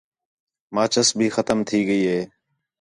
[0.75, 2.19] ماچس بھی ختم تھی ڳئی ہے